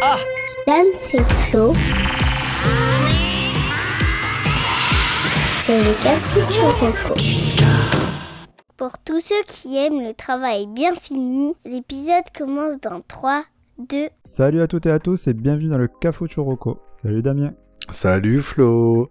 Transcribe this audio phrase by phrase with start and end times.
[0.00, 1.72] Dame, c'est Flo.
[5.64, 6.40] C'est le café
[8.76, 13.44] Pour tous ceux qui aiment le travail bien fini, l'épisode commence dans 3,
[13.78, 16.78] 2, Salut à toutes et à tous et bienvenue dans le Cafo Choroko.
[17.00, 17.54] Salut Damien.
[17.88, 19.10] Salut Flo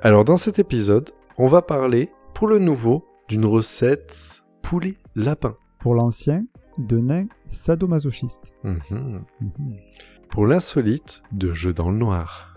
[0.00, 5.54] Alors dans cet épisode, on va parler, pour le nouveau, d'une recette poulet lapin.
[5.78, 6.42] Pour l'ancien,
[6.78, 8.54] de nain sadomasochiste.
[8.64, 9.24] Mhm.
[9.40, 9.76] Mhm.
[10.30, 12.54] Pour l'insolite, de jeu dans le noir.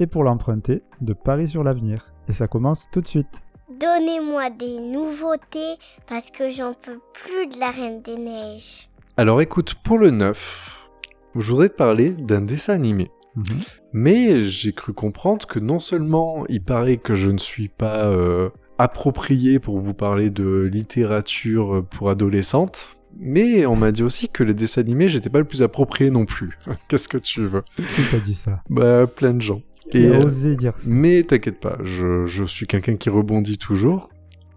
[0.00, 2.12] Et pour l'emprunter, de Paris sur l'avenir.
[2.28, 3.42] Et ça commence tout de suite.
[3.80, 8.88] Donnez-moi des nouveautés parce que j'en peux plus de la Reine des Neiges.
[9.16, 10.88] Alors écoute, pour le neuf,
[11.34, 13.10] je voudrais te parler d'un dessin animé.
[13.36, 13.44] Mhm.
[13.92, 18.50] Mais j'ai cru comprendre que non seulement il paraît que je ne suis pas euh,
[18.78, 24.54] approprié pour vous parler de littérature pour adolescentes, mais on m'a dit aussi que les
[24.54, 26.58] dessins animés, j'étais pas le plus approprié non plus.
[26.88, 27.62] Qu'est-ce que tu veux?
[27.76, 28.62] Qui t'a dit ça?
[28.68, 29.62] Bah plein de gens.
[29.92, 34.10] A euh, osé dire ça mais t'inquiète pas, je, je suis quelqu'un qui rebondit toujours.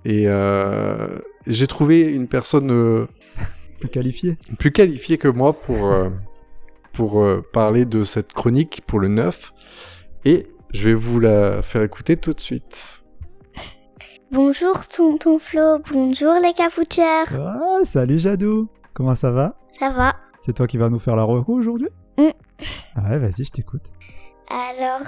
[0.03, 1.07] Et euh,
[1.47, 3.05] j'ai trouvé une personne euh,
[3.79, 5.93] Plus qualifié plus qualifiée que moi pour,
[6.91, 9.53] pour parler de cette chronique pour le 9.
[10.25, 13.00] Et je vais vous la faire écouter tout de suite.
[14.31, 17.27] Bonjour tonton Flo, bonjour les cafoucheurs.
[17.37, 19.55] Ah, salut Jadou Comment ça va?
[19.77, 21.89] Ça va C'est toi qui vas nous faire la reco aujourd'hui?
[22.17, 22.29] Mm.
[22.95, 23.83] Ah ouais, vas-y, je t'écoute.
[24.49, 25.05] Alors,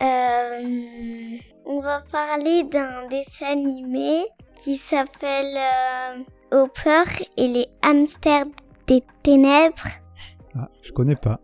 [0.00, 7.02] euh, on va parler d'un dessin animé qui s'appelle euh, Hopper
[7.36, 8.44] et les hamsters
[8.86, 9.88] des ténèbres.
[10.56, 11.40] Ah, je connais pas.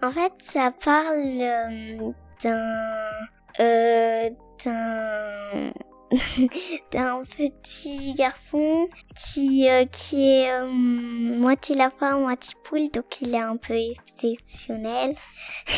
[0.00, 2.12] En fait, ça parle euh,
[2.44, 2.84] d'un
[3.58, 4.30] euh,
[4.64, 5.72] d'un
[6.92, 13.38] d'un petit garçon qui euh, qui est euh, moitié lapin, moitié poule, donc il est
[13.38, 15.14] un peu exceptionnel.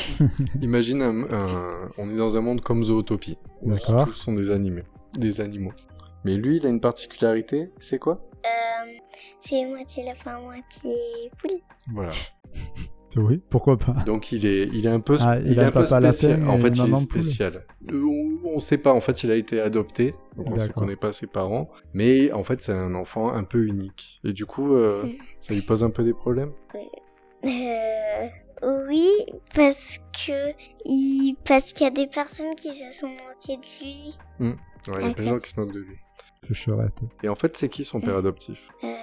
[0.62, 3.38] Imagine, un, un- on est dans un monde comme Zootopie.
[3.62, 4.04] où D'accord.
[4.06, 4.84] Tous sont des animés,
[5.16, 5.72] des animaux.
[6.24, 8.20] Mais lui, il a une particularité, c'est quoi?
[8.44, 8.92] Euh,
[9.40, 10.94] c'est moitié lapin, moitié
[11.38, 11.58] poule.
[11.92, 12.10] Voilà.
[13.20, 15.70] Oui, pourquoi pas Donc il est, il est un peu, Ah, il est a un
[15.70, 16.48] peu spécial.
[16.48, 17.64] En fait, il est spécial.
[17.90, 18.92] Euh, On, on sait pas.
[18.92, 20.82] En fait, il a été adopté, donc on ne D'accord.
[20.82, 21.68] connaît pas ses parents.
[21.94, 24.20] Mais en fait, c'est un enfant un peu unique.
[24.24, 25.04] Et du coup, euh,
[25.40, 26.52] ça lui pose un peu des problèmes?
[27.44, 28.28] Euh,
[28.88, 29.08] oui,
[29.54, 30.52] parce que
[30.84, 34.18] il parce qu'il y a des personnes qui se sont moquées de lui.
[34.40, 34.54] Ouais,
[35.00, 35.96] il y a plein de gens qui se moquent de lui.
[37.22, 38.70] Et en fait, c'est qui son père adoptif?
[38.82, 38.94] Euh,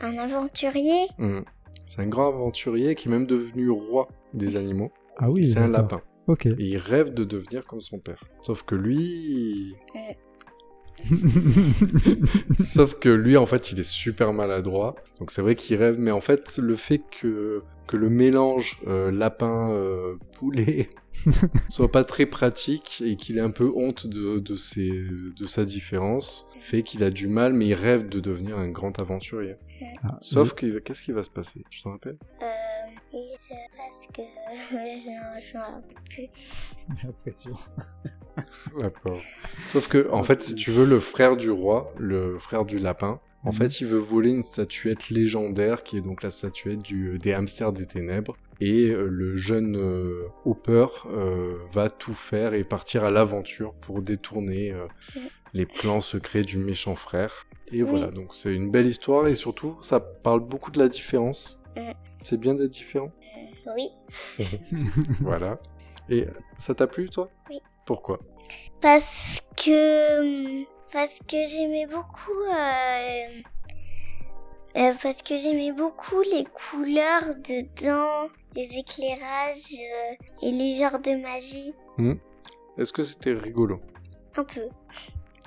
[0.00, 1.06] un aventurier.
[1.18, 1.40] Mm.
[1.86, 4.90] C'est un grand aventurier qui est même devenu roi des animaux.
[5.16, 6.02] Ah oui, c'est un lapin.
[6.26, 6.46] Ok.
[6.46, 8.22] Et il rêve de devenir comme son père.
[8.40, 9.76] Sauf que lui,
[12.60, 14.96] Sauf que lui, en fait, il est super maladroit.
[15.18, 19.10] Donc c'est vrai qu'il rêve, mais en fait, le fait que, que le mélange euh,
[19.10, 20.90] lapin-poulet
[21.70, 25.64] soit pas très pratique et qu'il ait un peu honte de, de, ses, de sa
[25.64, 29.56] différence, fait qu'il a du mal, mais il rêve de devenir un grand aventurier.
[30.02, 32.18] Ah, Sauf que, qu'est-ce qui va se passer Tu t'en rappelles?
[32.42, 32.46] Euh,
[33.12, 34.22] et c'est parce que
[34.70, 36.28] je rappelle plus.
[37.00, 37.52] j'ai l'impression.
[38.78, 39.20] D'accord.
[39.68, 43.20] Sauf que, en fait, si tu veux, le frère du roi, le frère du lapin,
[43.44, 43.54] en Mhm.
[43.54, 47.72] fait, il veut voler une statuette légendaire qui est donc la statuette du, des hamsters
[47.72, 48.36] des ténèbres.
[48.60, 54.00] Et euh, le jeune euh, Hopper euh, va tout faire et partir à l'aventure pour
[54.02, 54.86] détourner euh.
[55.56, 57.46] Les plans secrets du méchant frère.
[57.72, 57.88] Et Oui.
[57.90, 61.58] voilà, donc c'est une belle histoire et surtout, ça parle beaucoup de la différence.
[61.76, 61.94] Mhm.
[62.22, 63.10] C'est bien d'être différent.
[63.76, 63.88] Oui,
[65.20, 65.58] voilà.
[66.08, 66.26] Et
[66.58, 67.28] ça t'a plu, toi?
[67.50, 67.58] Oui.
[67.84, 68.20] Pourquoi?
[68.80, 72.42] Parce que parce que j'aimais beaucoup.
[72.54, 73.40] euh,
[74.76, 81.20] euh, parce que j'aimais beaucoup les couleurs dedans, les éclairages euh, et les genres de
[81.20, 81.72] magie.
[82.78, 83.80] Est-ce que c'était rigolo?
[84.36, 84.68] Un peu.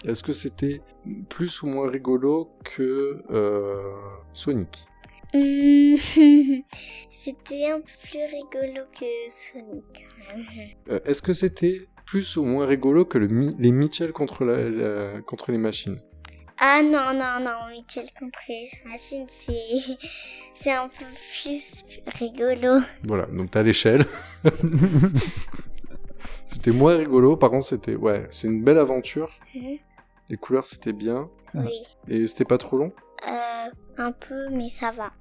[0.06, 0.82] Est-ce que c'était
[1.30, 3.92] plus ou moins rigolo que euh,
[4.34, 4.86] Sonic?
[7.16, 10.46] C'était un peu plus rigolo que Sonic quand même.
[10.90, 14.70] Euh, Est-ce que c'était plus ou moins rigolo que le Mi- les Mitchell contre, la,
[14.70, 16.00] la- contre les machines?
[16.58, 19.98] Ah non, non, non, Mitchell contre les machines, c'est,
[20.54, 21.06] c'est un peu
[21.44, 21.84] plus
[22.20, 22.80] rigolo.
[23.04, 24.06] Voilà, donc t'as l'échelle.
[26.48, 29.30] c'était moins rigolo, par contre c'était ouais, c'est une belle aventure.
[29.56, 29.78] Mhm.
[30.30, 31.60] Les couleurs c'était bien Ah.
[31.66, 31.72] Oui,
[32.08, 32.92] et c'était pas trop long?
[33.28, 35.12] euh, un peu, mais ça va.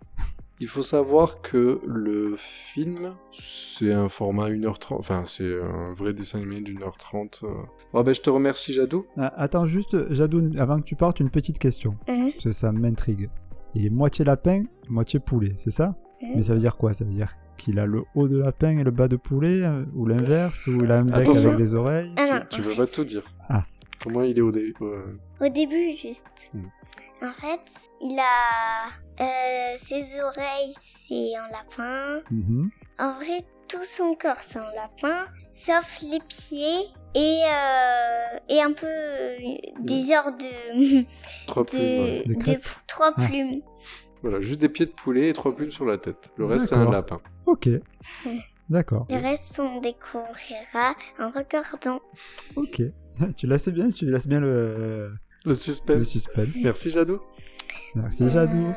[0.61, 6.39] Il faut savoir que le film, c'est un format 1h30, enfin c'est un vrai dessin
[6.39, 7.41] animé d'une heure trente.
[7.45, 7.49] euh.
[7.93, 9.07] Bon ben je te remercie Jadot.
[9.17, 11.97] Ah, attends juste, Jadou, avant que tu partes, une petite question.
[12.09, 12.33] Mhm.
[12.33, 13.31] Parce que ça m'intrigue.
[13.75, 15.95] Il est moitié lapin, moitié poulet, c'est ça?
[16.35, 16.93] Mais ça veut dire quoi?
[16.95, 19.85] Ça veut dire qu'il a le haut de lapin et le bas de poulet euh,
[19.95, 21.49] Ou l'inverse Ou il a un bec Attention.
[21.51, 22.13] avec des oreilles?
[22.17, 23.23] Ah Tu veux fait, pas tout dire.
[23.49, 23.65] Ah.
[24.03, 26.51] Comment il est au début euh, Au début, juste.
[26.55, 26.67] Hmm.
[27.21, 27.61] En fait,
[28.01, 28.89] il a
[29.21, 32.21] euh, ses oreilles, c'est un lapin.
[32.31, 32.71] Mhm.
[33.01, 36.87] En vrai, tout son corps, c'est un lapin, sauf les pieds
[37.17, 39.39] et, euh, et un peu euh,
[39.81, 41.05] des genres de,
[41.49, 42.23] Trois plumes.
[42.25, 43.27] de, de trois Ah.
[43.27, 43.63] plumes.
[44.23, 46.33] Voilà, juste des pieds de poulet et trois plumes sur la tête.
[46.37, 47.21] Le reste, c'est un lapin.
[47.47, 47.69] Ok.
[48.69, 49.07] D'accord.
[49.11, 52.01] Le reste, on découvrira en regardant.
[52.57, 52.83] Ok.
[53.37, 55.11] tu laisses bien, tu laisses bien le,
[55.45, 56.03] Le le suspense.
[56.09, 56.57] suspense.
[56.63, 57.19] Merci, Jadou.
[57.95, 58.73] Merci Jadou.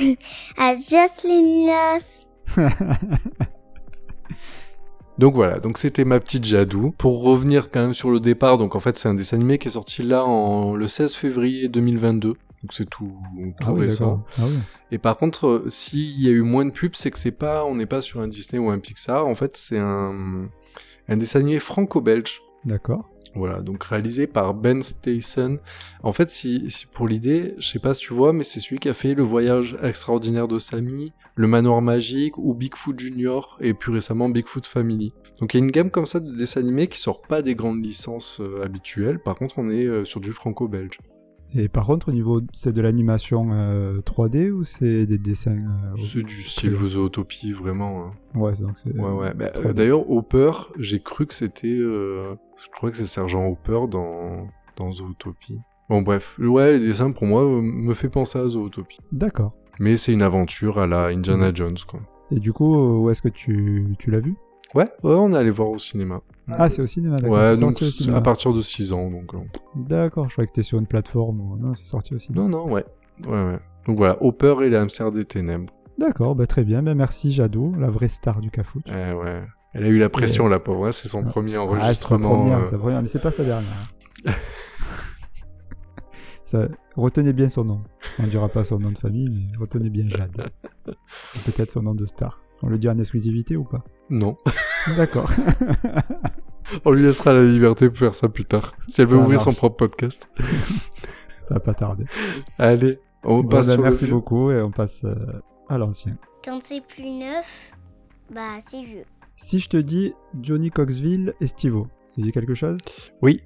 [0.00, 0.14] Euh,
[0.56, 1.98] à Jocelyn.
[5.18, 6.92] Donc voilà, donc c'était ma petite Jadou.
[6.96, 9.66] Pour revenir quand même sur le départ, donc en fait c'est un dessin animé qui
[9.66, 12.28] est sorti là en le 16 février 2022.
[12.28, 12.36] Donc
[12.70, 13.12] c'est tout,
[13.60, 14.24] tout Ah oui, récent.
[14.38, 14.58] Ah oui.
[14.92, 17.64] Et par contre, euh, s'il y a eu moins de pubs, c'est que c'est pas,
[17.64, 19.26] on n'est pas sur un Disney ou un Pixar.
[19.26, 20.48] En fait, c'est un,
[21.08, 22.40] un dessin animé franco-belge.
[22.64, 23.08] D'accord.
[23.38, 25.58] Voilà, donc réalisé par Ben Stayson.
[26.02, 28.80] En fait, si, si pour l'idée, je sais pas si tu vois, mais c'est celui
[28.80, 33.74] qui a fait Le Voyage extraordinaire de Sammy, Le Manoir magique ou Bigfoot Junior et
[33.74, 35.12] plus récemment Bigfoot Family.
[35.38, 37.54] Donc il y a une gamme comme ça de dessins animés qui sort pas des
[37.54, 39.20] grandes licences euh, habituelles.
[39.20, 40.98] Par contre, on est euh, sur du franco-belge.
[41.54, 45.96] Et par contre, au niveau, c'est de l'animation euh, 3D ou c'est des dessins euh,
[45.96, 48.04] C'est du style Zootopie, vraiment.
[48.04, 48.12] hein.
[48.38, 48.94] Ouais, donc c'est.
[48.94, 49.32] Ouais, ouais.
[49.36, 49.66] c'est Bah, 3D.
[49.66, 51.68] euh, D'ailleurs, Hopper, j'ai cru que c'était.
[51.78, 54.46] euh, Je crois que c'est Sergent Hopper dans,
[54.76, 55.58] dans Zootopie.
[55.88, 56.38] Bon, bref.
[56.38, 58.98] Ouais, les dessins, pour moi, euh, me fait penser à Zootopie.
[59.12, 59.54] D'accord.
[59.80, 61.56] Mais c'est une aventure à la Indiana Mhm.
[61.56, 62.00] Jones, quoi.
[62.30, 64.34] Et du coup, euh, où est-ce que tu, tu l'as vu?
[64.74, 66.20] Ouais, ouais, on est allé voir au cinéma.
[66.50, 67.16] Ah, c'est au cinéma.
[67.22, 67.82] Ouais, donc
[68.14, 69.34] à partir de 6 ans, donc.
[69.34, 69.38] euh,
[69.76, 71.58] D'accord, je croyais que t'étais sur une plateforme.
[71.60, 72.42] Non, c'est sorti au cinéma.
[72.46, 72.84] Non, non, ouais.
[73.26, 73.58] Ouais, ouais.
[73.86, 75.72] Donc voilà, Hopper et les hamsters des ténèbres.
[75.98, 76.82] D'accord, bah, très bien.
[76.82, 78.82] Bah, merci Jadot, la vraie star du Cafouche.
[78.86, 79.42] Eh ouais.
[79.74, 80.86] Elle a eu la pression, la pauvre.
[80.86, 81.28] hein, C'est son Ah.
[81.28, 82.28] premier Ah, c'est enregistrement.
[82.30, 83.92] première, euh, c'est sa première, mais c'est pas sa dernière.
[86.44, 87.82] Ça- retenez bien son nom.
[88.18, 90.48] On ne dira pas son nom de famille, mais retenez bien Jade.
[91.44, 92.40] Peut-être son nom de star.
[92.62, 94.36] On le dit en exclusivité ou pas Non.
[94.96, 95.30] D'accord.
[96.84, 98.74] On lui laissera la liberté pour faire ça plus tard.
[98.88, 99.44] Si elle veut Ça ouvrir marche.
[99.44, 100.28] son propre podcast.
[101.44, 102.04] Ça va pas tarder.
[102.58, 104.12] Allez, on Bon, passe le merci vieux.
[104.14, 105.14] beaucoup et on passe euh,
[105.68, 106.16] à l'ancien.
[106.44, 107.72] Quand c'est plus neuf,
[108.34, 109.04] bah c'est vieux.
[109.36, 110.12] Si je te dis
[110.42, 112.76] Johnny Coxville et Stivo, ça te dit quelque chose?
[113.22, 113.40] Oui.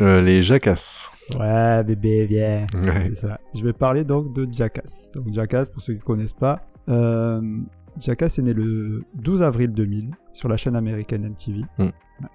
[0.00, 1.10] Euh, les jacasses.
[1.38, 2.66] Ouais, bébé, bien.
[2.84, 3.14] Ouais.
[3.14, 3.38] Ça.
[3.54, 5.12] Je vais parler donc de Jackass.
[5.12, 7.40] Donc Jackass, pour ceux qui ne connaissent pas, euh,
[7.98, 11.62] Jackass est né le 12 avril 2000 sur la chaîne américaine MTV.
[11.78, 11.90] Hmm.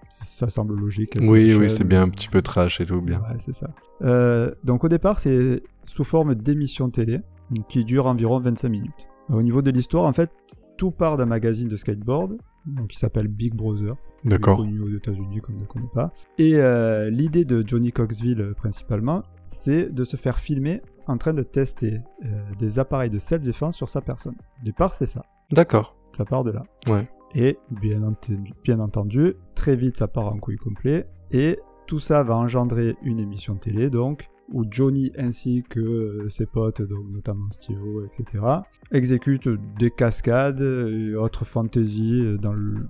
[0.09, 1.11] Ça semble logique.
[1.13, 3.19] c'est Oui, oui, c'était bien un petit peu trash et tout, bien.
[3.19, 3.69] Ouais, c'est ça.
[4.01, 7.21] Euh, donc au départ, c'est sous forme d'émission télé
[7.67, 9.07] qui dure environ 25 minutes.
[9.29, 10.31] Au niveau de l'histoire, en fait,
[10.77, 13.95] tout part d'un magazine de skateboard donc, qui s'appelle Big Brother.
[14.25, 14.57] D'accord.
[14.57, 16.13] connu aux États-Unis qu'on ne connaît pas.
[16.37, 21.33] Et euh, l'idée de Johnny Coxville euh, principalement, c'est de se faire filmer en train
[21.33, 22.27] de tester euh,
[22.57, 24.35] des appareils de self-défense sur sa personne.
[24.61, 25.25] Au départ, c'est ça.
[25.53, 25.95] D'accord.
[26.15, 26.63] Ça part de là.
[26.87, 27.07] Ouais.
[27.35, 31.07] Et bien entendu, bien entendu, très vite, ça part en couille complet.
[31.31, 31.57] Et
[31.87, 36.81] tout ça va engendrer une émission télé, donc, où Johnny ainsi que euh, ses potes,
[36.83, 38.43] donc notamment Steve, etc.,
[38.91, 42.87] exécutent des cascades et autres fantaisies euh, dans le,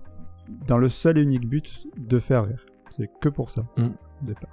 [0.67, 2.65] dans le seul et unique but de faire rire.
[2.89, 3.85] C'est que pour ça, Mm.
[3.85, 4.51] au départ.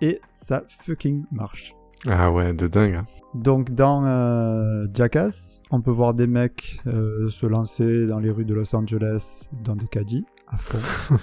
[0.00, 1.74] Et ça fucking marche.
[2.06, 2.94] Ah ouais, de dingue.
[2.94, 3.04] hein.
[3.34, 8.44] Donc dans euh, Jackass, on peut voir des mecs euh, se lancer dans les rues
[8.44, 10.78] de Los Angeles dans des caddies à fond.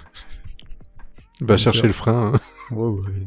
[1.42, 1.88] Va chercher sûr.
[1.88, 2.34] le frein.
[2.36, 2.40] hein.
[2.72, 2.78] Il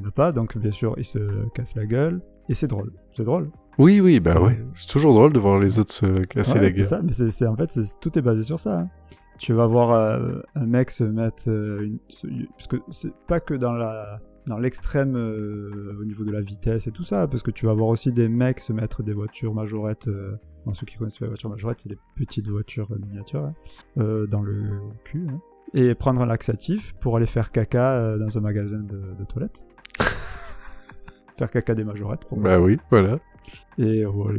[0.01, 1.19] n'y en a pas, donc bien sûr, ils se
[1.55, 2.21] cassent la gueule.
[2.49, 2.93] Et c'est drôle.
[3.15, 3.51] C'est drôle.
[3.79, 4.65] Oui, oui, bah ouais.
[4.75, 6.87] C'est toujours drôle de voir les autres se casser Ouais, la c'est gueule.
[6.87, 8.81] ça, mais c'est, c'est- en fait, c'est- tout est basé sur ça.
[8.81, 8.89] hein.
[9.39, 11.49] Tu vas voir euh, un mec se mettre.
[11.49, 11.83] euh,
[12.25, 16.41] une- parce que c'est pas que dans la dans l'extrême euh, au niveau de la
[16.41, 19.13] vitesse et tout ça, parce que tu vas voir aussi des mecs se mettre des
[19.13, 20.09] voitures majorettes.
[20.09, 20.37] Euh,
[20.73, 23.55] ceux qui connaissent pas les voitures majorettes, c'est les petites voitures euh, miniatures, hein,
[23.99, 25.27] euh, dans le cul.
[25.31, 25.41] hein.
[25.75, 29.67] et prendre un laxatif pour aller faire caca dans un magasin de, de toilettes.
[31.39, 32.25] faire caca des majorettes.
[32.25, 33.19] Pour Bah oui, voilà.
[33.79, 34.39] Et voilà.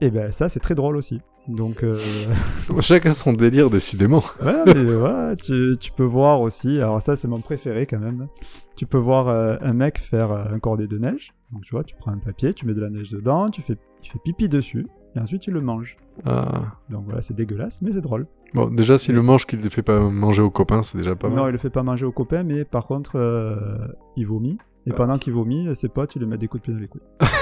[0.00, 1.20] Et ben ça, c'est très drôle aussi.
[1.48, 1.98] Donc, euh,
[2.80, 4.22] Chacun son délire, décidément.
[4.44, 6.76] ouais, mais ouais, tu, tu peux voir aussi.
[6.78, 8.28] Alors ça, c'est mon préféré quand même.
[8.76, 11.32] Tu peux voir euh, un mec faire euh, un cordé de neige.
[11.52, 13.76] Donc tu vois, tu prends un papier, tu mets de la neige dedans, tu fais,
[14.02, 14.86] tu fais pipi dessus,
[15.16, 15.96] et ensuite tu le manges.
[16.26, 16.74] Ah.
[16.90, 18.26] Donc voilà, c'est dégueulasse, mais c'est drôle.
[18.52, 21.28] Bon, déjà, s'il le mange, qu'il ne fait pas manger aux copains, c'est déjà pas
[21.30, 21.48] non, mal.
[21.48, 23.78] il le fait pas manger aux copains, mais par contre, euh,
[24.16, 24.58] il vomit.
[24.86, 24.94] Et Ah.
[24.94, 27.00] pendant qu'il vomit, ses potes, ils lui mettent des coups de pied dans les couilles.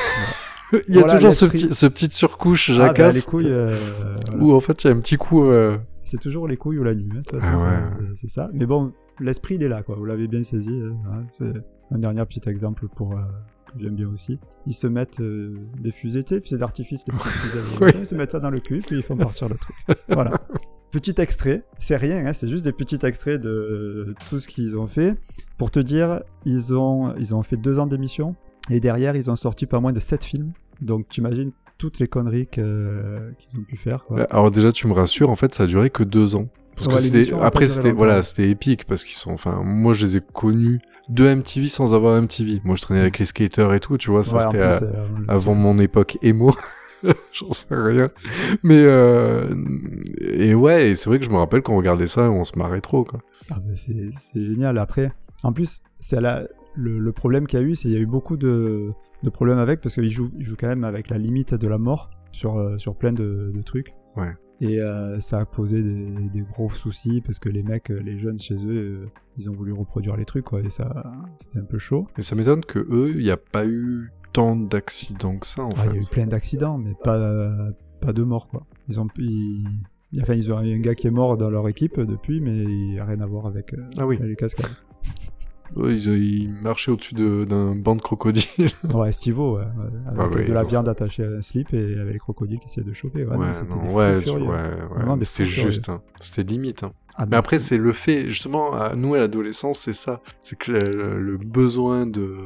[0.88, 3.46] il y a Voilà, toujours ce petit, ce petite surcouche Ah, bah, jacasse les couilles,
[3.50, 3.76] euh,
[4.26, 4.42] voilà.
[4.42, 5.44] où en fait il y a un petit coup.
[5.44, 7.08] euh, c'est toujours les couilles ou la nuit.
[7.12, 8.06] hein, de toute Ah façon, ouais.
[8.14, 8.48] c'est- ça.
[8.52, 9.96] Mais bon, l'esprit, il est là, quoi.
[9.96, 10.70] Vous l'avez bien saisi.
[10.70, 11.52] euh, voilà, c'est
[11.90, 13.16] un dernier petit exemple pour euh,
[13.74, 14.38] que j'aime bien aussi.
[14.66, 17.58] Ils se mettent euh, des fusées, tu sais, fusées d'artifice, les petites fusées.
[17.80, 17.90] Oui.
[18.00, 19.76] Ils se mettent ça dans le cul, puis ils font partir le truc.
[20.08, 20.40] Voilà.
[20.92, 24.86] Petit extrait, c'est rien, hein, c'est juste des petits extraits de tout ce qu'ils ont
[24.86, 25.14] fait.
[25.58, 28.36] Pour te dire, ils ont, ils ont fait deux ans d'émission,
[28.70, 30.52] et derrière, ils ont sorti pas moins de sept films.
[30.80, 34.04] Donc, tu imagines toutes les conneries qu'ils ont pu faire.
[34.04, 34.24] Quoi.
[34.30, 36.46] Alors déjà tu me rassures, en fait ça a duré que deux ans.
[36.74, 40.16] Parce Ouais, que après c'était voilà c'était épique parce qu'ils sont enfin moi je les
[40.18, 40.80] ai connus
[41.10, 42.60] de MTV sans avoir MTV.
[42.64, 45.28] Moi je traînais avec les skaters et tout tu vois ça Ouais, c'était euh, on
[45.28, 46.54] avant mon époque emo.
[47.32, 48.10] J'en sais rien.
[48.62, 49.54] Mais euh,
[50.20, 53.04] et ouais, c'est vrai que je me rappelle qu'on regardait ça on se marrait trop
[53.04, 53.20] quoi.
[53.50, 54.78] Ah c'est c'est génial.
[54.78, 56.46] Après, en plus, c'est à la-
[56.76, 58.92] le, le problème qu'il y a eu, c'est qu'il y a eu beaucoup de,
[59.22, 61.78] de problèmes avec parce qu'ils jouent, ils jouent quand même avec la limite de la
[61.78, 63.94] mort sur, euh, sur plein de, de trucs.
[64.16, 64.34] Ouais.
[64.60, 68.18] Et euh, ça a posé des, des gros soucis parce que les mecs, euh, les
[68.18, 69.06] jeunes chez eux, euh,
[69.36, 70.62] ils ont voulu reproduire les trucs quoi.
[70.62, 72.06] Et ça, c'était un peu chaud.
[72.16, 75.70] Mais ça m'étonne que eux, il n'y a pas eu tant d'accidents que ça en
[75.76, 77.18] Ah, il y a eu plein d'accidents, mais pas,
[78.00, 78.66] pas de morts quoi.
[78.88, 79.66] Ils ont, ils,
[80.22, 82.40] enfin, ils ont il y a un gars qui est mort dans leur équipe depuis,
[82.40, 84.18] mais il n'y a rien à voir avec Ah oui.
[84.22, 84.70] les cascades.
[85.76, 88.44] Ils, ils marchaient au-dessus de- d'un banc de crocodiles.
[88.94, 89.64] Ouais, Stivo, ouais,
[90.06, 92.58] avec Ah ouais, de la ont- viande attachée à un slip et avec les crocodiles
[92.58, 93.24] qui essayaient de choper.
[93.24, 94.16] Ouais, Ouais, c'était ouais,
[95.14, 96.02] ouais, C'était juste, hein.
[96.20, 96.82] c'était limite.
[96.82, 96.92] Hein.
[97.16, 100.20] Ah, Mais après, c'est le fait, justement, à nous à l'adolescence, c'est ça.
[100.42, 102.36] C'est que le, le besoin de.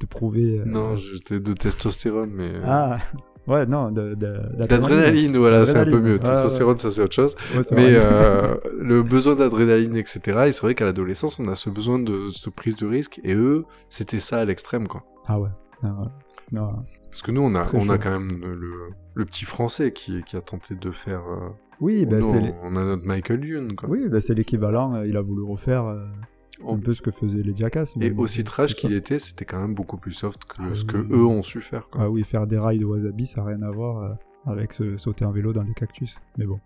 [0.00, 0.60] de prouver.
[0.60, 2.48] euh, Non, j'étais de testostérone, mais.
[2.54, 2.98] euh, Ah,
[3.46, 6.18] ouais, non, D'adrénaline, voilà, c'est un peu mieux.
[6.18, 7.36] Testostérone, ça c'est autre chose.
[7.72, 10.20] Mais euh, le besoin d'adrénaline, etc.
[10.46, 13.20] Et c'est vrai qu'à l'adolescence, on a ce besoin de, prise de risque.
[13.24, 15.04] Et eux, c'était ça à l'extrême, quoi.
[15.26, 15.48] Ah ouais.
[15.82, 16.08] Non, ouais.
[16.52, 16.70] non.
[17.10, 18.72] Parce que nous, on a, on a quand même le,
[19.14, 21.20] le petit français qui, qui a tenté de faire.
[21.28, 21.48] euh,
[21.80, 23.88] Oui, bah, c'est on, a notre Michael Youn, quoi.
[23.88, 24.94] oui, bah, c'est l'équivalent.
[24.94, 25.84] euh, Il a voulu refaire
[26.66, 27.96] un peu ce que faisaient les Jackass.
[27.96, 30.82] mais Et aussi trash qu'il était, c'était quand même beaucoup plus soft que Ah ce
[30.82, 30.86] oui.
[30.86, 31.88] que eux ont su faire.
[31.88, 32.02] Quoi.
[32.04, 34.14] Ah oui, faire des rails de wasabi, ça n'a rien à voir euh,
[34.46, 36.16] avec sauter en vélo dans des cactus.
[36.38, 36.60] Mais bon.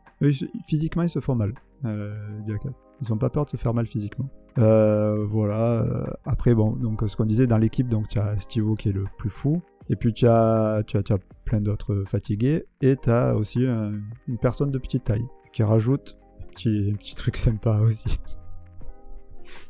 [0.67, 1.55] Physiquement, ils se font mal,
[1.85, 2.91] euh, les Jackass.
[3.03, 4.29] Ils ont pas peur de se faire mal physiquement.
[4.59, 5.83] Euh, voilà.
[5.85, 8.93] euh, Après, bon, donc ce qu'on disait dans l'équipe, donc tu as Stivo qui est
[8.93, 9.63] le plus fou.
[9.91, 12.65] Et puis tu as, tu as, tu as plein d'autres fatigués.
[12.83, 13.93] Et tu as aussi un-
[14.27, 18.19] une personne de petite taille qui rajoute un petit, un petit truc sympa aussi.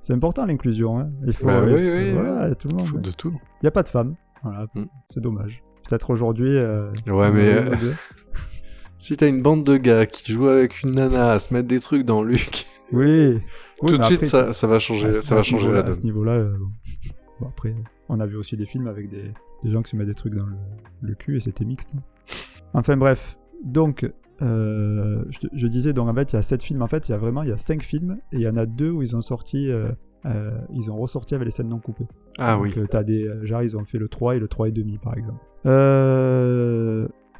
[0.03, 0.99] C'est important l'inclusion.
[0.99, 1.11] Hein.
[1.27, 2.87] Il faut, Bah il oui, faut- oui, voilà, tout le monde.
[2.87, 3.31] Faut de tout.
[3.33, 4.15] Il n'y a pas de femmes.
[4.43, 4.85] Voilà, Mm.
[5.09, 5.63] c'est dommage.
[5.89, 6.57] Peut-être aujourd'hui.
[6.57, 7.75] euh, Ouais, mais euh,
[8.99, 11.81] si t'as une bande de gars qui jouent avec une nana à se mettre des
[11.81, 13.39] trucs dans cul, Oui.
[13.83, 16.01] Oui, tout de suite après, ça, va changer, ça va changer la niveau-là- À ce
[16.01, 16.05] donne.
[16.05, 16.67] niveau-là, euh, bon.
[17.41, 17.75] Bon, après,
[18.09, 19.33] on a vu aussi des films avec des,
[19.63, 20.57] des gens qui se mettent des trucs dans le,
[21.03, 21.93] le cul et c'était mixte.
[22.75, 24.11] Enfin bref, donc.
[24.41, 27.15] Euh, je, disais donc en fait il y a 7 films en fait il y
[27.15, 29.17] a vraiment il y a 5 films et il y en a deux où ils
[29.17, 29.91] ont sorti euh,
[30.27, 32.07] euh, ils ont ressorti avec les scènes non coupées
[32.39, 32.87] Ah Donc, oui.
[32.89, 35.39] t'as des, genre, ils ont fait le 3 et le 3 et demi, par exemple.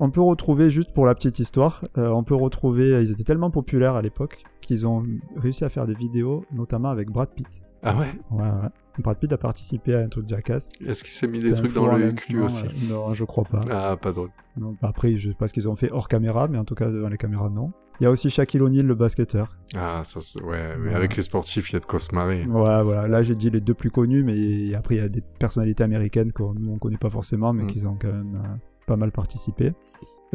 [0.01, 3.97] On peut retrouver, juste pour la petite histoire, on peut retrouver, ils étaient tellement populaires
[3.97, 5.05] à l'époque qu'ils ont
[5.37, 7.65] réussi à faire des vidéos, notamment avec Brad Pitt.
[7.83, 8.07] Ah ouais?
[8.31, 8.69] Ouais, ouais.
[8.99, 10.69] Brad Pitt a participé à un truc Jackass.
[10.85, 13.61] Est-ce qu'il s'est mis des trucs dans le cul aussi Non, je crois pas.
[13.71, 14.31] Ah, pas drôle.
[14.57, 16.91] Non, après, je sais pas ce qu'ils ont fait hors caméra, mais en tout cas,
[16.91, 17.73] dans les caméras, non.
[18.01, 19.57] Il y a aussi Shaquille O'Neal, le basketteur.
[19.77, 20.39] Ah, ça se...
[20.41, 20.97] Ouais, mais Voilà.
[20.99, 22.45] avec les sportifs, il y a de quoi se marrer.
[22.45, 23.09] Ouais, voilà.
[23.09, 26.33] Là, j'ai dit les deux plus connus, mais après, il y a des personnalités américaines
[26.33, 27.67] que nous, on connaît pas forcément, mais Mm.
[27.69, 29.73] qui ont quand même euh, pas mal participé.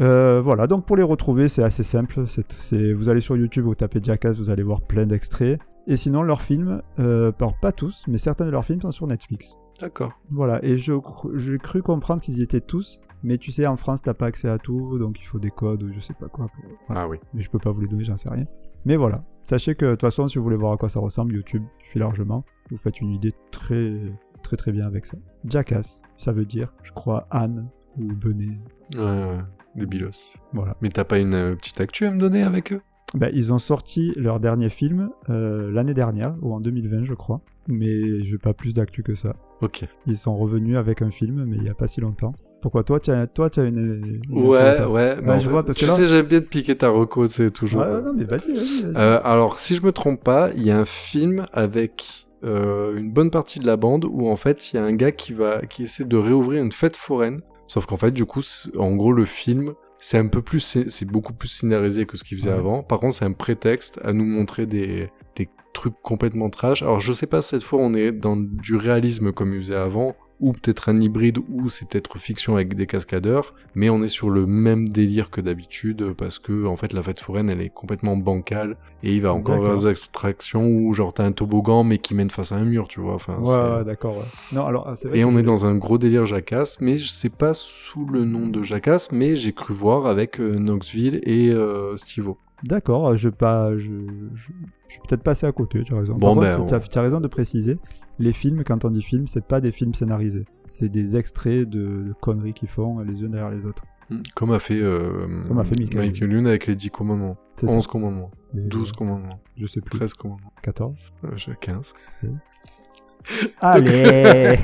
[0.00, 2.24] Euh, voilà, donc pour les retrouver, c'est assez simple.
[2.26, 5.58] C'est- vous allez sur YouTube, vous tapez Jackass, vous allez voir plein d'extraits.
[5.86, 9.58] Et sinon, leurs films, euh, pas tous, mais certains de leurs films sont sur Netflix.
[9.80, 10.12] D'accord.
[10.30, 10.94] Voilà, et je,
[11.34, 14.48] j'ai cru comprendre qu'ils y étaient tous, mais tu sais, en France, t'as pas accès
[14.48, 16.46] à tout, donc il faut des codes ou je sais pas quoi.
[16.46, 16.64] Pour...
[16.86, 17.02] voilà.
[17.02, 17.18] Ah oui.
[17.34, 18.46] Mais je peux pas vous les donner, j'en sais rien.
[18.84, 21.34] Mais voilà, sachez que de toute façon, si vous voulez voir à quoi ça ressemble,
[21.34, 22.44] YouTube suffit largement.
[22.70, 23.98] Vous faites une idée très
[24.42, 25.16] très très bien avec ça.
[25.46, 28.58] Jackass, ça veut dire, je crois, Anne ou Benet.
[28.94, 29.38] Ouais, ouais.
[29.74, 30.36] Des bilos.
[30.52, 30.76] Voilà.
[30.82, 32.80] Mais t'as pas une euh, petite actu à me donner avec eux?
[33.14, 37.40] Ben, ils ont sorti leur dernier film euh, l'année dernière, ou en 2020, je crois.
[37.68, 39.36] Mais je pas plus d'actu que ça.
[39.62, 39.84] Ok.
[40.06, 42.34] Ils sont revenus avec un film, mais il y a pas si longtemps.
[42.60, 44.20] Pourquoi toi, tu as, toi, tu as une.
[44.28, 45.16] une Ouais, ouais.
[45.22, 47.26] mais en je vois, parce tu que là- sais, j'aime bien te piquer ta reco,
[47.26, 47.82] c'est toujours.
[47.82, 48.84] Ouais, ouais, non, mais vas-y, vas-y.
[48.96, 53.12] Euh, alors, si je me trompe pas, il y a un film avec euh, une
[53.12, 55.64] bonne partie de la bande où en fait il y a un gars qui va
[55.64, 57.40] qui essaie de réouvrir une fête foraine.
[57.66, 58.40] Sauf qu'en fait, du coup,
[58.76, 62.38] en gros, le film c'est un peu plus c'est beaucoup plus scénarisé que ce qu'il
[62.38, 62.56] faisait Ouais.
[62.58, 62.82] avant.
[62.82, 66.82] Par contre, c'est un prétexte à nous montrer des des trucs complètement trash.
[66.82, 70.14] Alors, je sais pas cette fois on est dans du réalisme comme il faisait avant
[70.40, 74.30] ou peut-être un hybride, ou c'est peut-être fiction avec des cascadeurs, mais on est sur
[74.30, 78.16] le même délire que d'habitude, parce que en fait la fête foraine elle est complètement
[78.16, 82.14] bancale, et il va encore avoir des extractions où genre t'as un toboggan mais qui
[82.14, 83.14] mène face à un mur, tu vois.
[83.14, 84.18] Enfin, ouais, ouais d'accord.
[84.18, 84.24] Ouais.
[84.52, 87.30] Non, alors, ah, vrai et on est dans un gros délire jacasse, mais je sais
[87.30, 91.96] pas sous le nom de jacasse, mais j'ai cru voir avec euh, Knoxville et euh,
[91.96, 92.38] Stivo.
[92.62, 93.92] D'accord, je pas, je,
[94.34, 94.50] je,
[94.88, 96.14] suis peut-être passé à côté, tu as raison.
[96.14, 97.78] Bon, ben, tu as, raison de préciser,
[98.18, 102.14] les films, quand on dit film, c'est pas des films scénarisés, c'est des extraits de,
[102.20, 103.84] conneries qu'ils font les uns derrière les autres.
[104.10, 106.10] Hmm, comme a fait, euh, Comme a fait Michael.
[106.10, 107.36] Michael Youn avec les 10 commandements.
[107.62, 108.30] 11 commandements.
[108.52, 109.40] 12 commandements.
[109.56, 109.98] Je sais plus.
[109.98, 110.52] 13 commandements.
[110.62, 110.94] 14
[111.24, 111.94] euh, 15.
[113.60, 114.58] Allez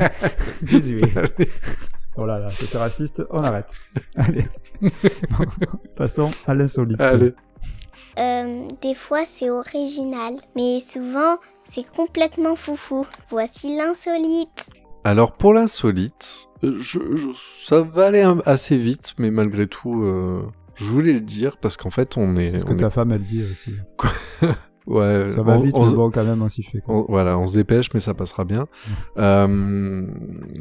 [0.63, 1.07] 18.
[2.17, 3.73] Oh là là, c'est raciste, on arrête.
[4.17, 4.45] Allez.
[5.97, 7.01] passons à l'insolite.
[7.01, 7.33] Allez.
[8.19, 11.39] Euh, des fois c'est original, mais souvent
[11.71, 13.07] c'est complètement foufou.
[13.31, 14.69] Voici l'insolite.
[15.05, 16.99] Alors pour l'insolite, euh, je,
[17.35, 20.43] ça va aller assez vite, mais malgré tout, euh,
[20.75, 22.51] je voulais le dire parce qu'en fait on est.
[22.51, 23.73] C'est ce que ta femme elle dit aussi.
[24.87, 25.31] ouais.
[25.31, 26.83] Ça va vite, mais bon quand même on s'y fait.
[27.09, 28.67] voilà, on se dépêche, mais ça passera bien.
[29.17, 30.07] euh,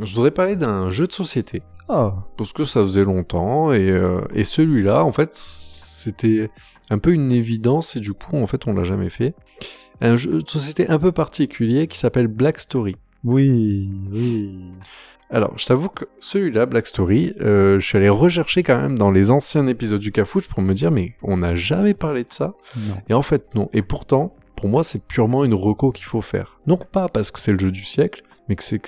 [0.01, 1.63] je voudrais parler d'un jeu de société.
[1.89, 2.11] Oh.
[2.37, 3.99] Parce que ça faisait longtemps et,
[4.35, 6.51] et celui-là, en fait, c'était
[6.91, 9.33] un peu une évidence et du coup en fait on l'a jamais fait.
[10.01, 12.95] Un jeu de société un peu particulier qui s'appelle Black Story.
[13.23, 14.59] Oui, oui.
[15.29, 19.11] Alors, je t'avoue que celui-là, Black Story, euh, je suis allé rechercher quand même dans
[19.11, 22.55] les anciens épisodes du Cafouche pour me dire, mais on n'a jamais parlé de ça.
[22.77, 22.95] Non.
[23.09, 23.69] Et en fait, non.
[23.73, 26.59] Et pourtant, pour moi, c'est purement une reco qu'il faut faire.
[26.65, 28.81] Non pas parce que c'est le jeu du siècle, mais que c'est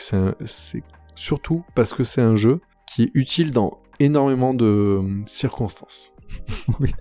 [0.46, 0.84] c'est
[1.16, 6.12] surtout parce que c'est un jeu qui est utile dans énormément de euh, circonstances.
[6.80, 6.94] oui.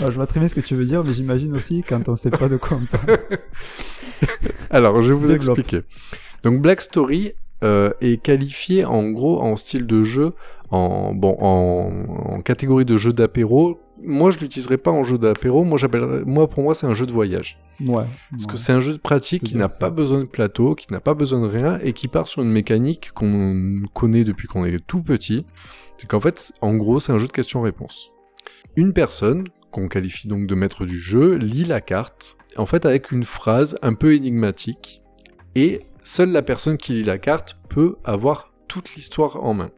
[0.00, 2.30] je vois très bien ce que tu veux dire, mais j'imagine aussi quand on sait
[2.30, 3.18] pas de quoi on parle.
[4.70, 5.82] Alors, je vais vous expliquer.
[6.42, 7.32] Donc, Black Story
[7.64, 10.34] euh, est qualifié en gros en style de jeu,
[10.70, 13.80] en bon, en, catégorie de jeu d'apéro.
[14.00, 15.64] Moi, je l'utiliserai pas en jeu d'apéro.
[15.64, 17.58] Moi, j'appellerais, moi, pour moi, c'est un jeu de voyage.
[17.80, 18.04] Ouais.
[18.30, 21.00] Parce que c'est un jeu de pratique qui n'a pas besoin de plateau, qui n'a
[21.00, 24.78] pas besoin de rien et qui part sur une mécanique qu'on connaît depuis qu'on est
[24.86, 25.44] tout petit.
[25.96, 28.12] C'est qu'en fait, en gros, c'est un jeu de questions-réponses.
[28.78, 33.10] Une personne, qu'on qualifie donc de maître du jeu, lit la carte, en fait avec
[33.10, 35.02] une phrase un peu énigmatique,
[35.56, 39.72] et seule la personne qui lit la carte peut avoir toute l'histoire en main.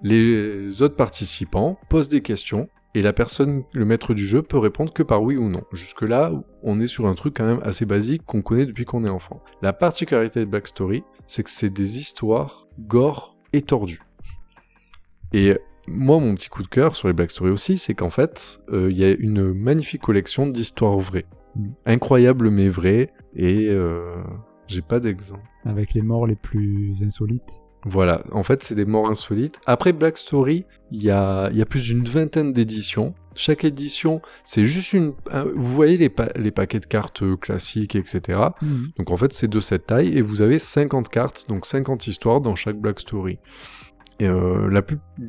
[0.00, 4.92] Les autres participants posent des questions, et la personne, le maître du jeu, peut répondre
[4.92, 5.64] que par oui ou non.
[5.72, 6.30] Jusque-là,
[6.62, 9.42] on est sur un truc quand même assez basique qu'on connaît depuis qu'on est enfant.
[9.60, 14.02] La particularité de Black Story, c'est que c'est des histoires gore et tordues.
[15.32, 18.60] Et moi, mon petit coup de cœur sur les Black Story aussi, c'est qu'en fait,
[18.72, 21.26] euh, il y a une magnifique collection d'histoires vraies.
[21.86, 24.16] Incroyables mais vraies, et euh,
[24.66, 25.42] j'ai pas d'exemple.
[25.64, 27.62] Avec les morts les plus insolites.
[27.84, 29.60] Voilà, en fait, c'est des morts insolites.
[29.64, 33.14] Après Black Story, il y a, y a plus d'une vingtaine d'éditions.
[33.36, 35.12] Chaque édition, c'est juste une...
[35.54, 38.40] Vous voyez les, les paquets de cartes euh, classiques, etc.
[38.60, 38.86] Mm.
[38.98, 42.40] Donc en fait, c'est de cette taille, et vous avez 50 cartes, donc 50 histoires
[42.40, 43.38] dans chaque Black Story.
[44.18, 44.82] Et euh, la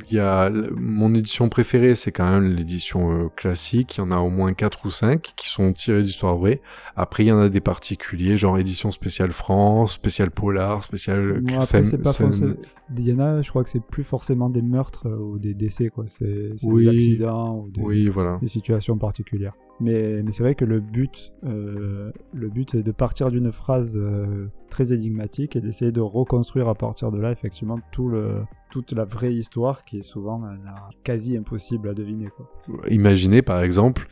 [0.10, 3.98] y a mon édition préférée, c'est quand même l'édition euh, classique.
[3.98, 6.62] Il y en a au moins 4 ou 5 qui sont tirés d'histoires vraies.
[6.96, 11.42] Après, il y en a des particuliers, genre édition spéciale France, spéciale Polar, spéciale.
[11.42, 12.12] Bon, après, c'est pas.
[12.98, 15.54] Il y en a, je crois que c'est plus forcément des meurtres euh, ou des
[15.54, 16.06] décès, quoi.
[16.08, 16.86] C'est oui.
[16.86, 18.38] des accidents ou des, oui, voilà.
[18.42, 19.54] des situations particulières.
[19.80, 24.48] Mais, c'est vrai que le but, euh, le but, c'est de partir d'une phrase euh,
[24.70, 29.86] très énigmatique et d'essayer de reconstruire à partir de là, effectivement, toute la vraie histoire
[29.86, 30.56] qui est souvent euh,
[31.04, 32.30] quasi impossible à deviner.
[32.36, 32.48] Quoi.
[32.90, 34.08] Imaginez par exemple,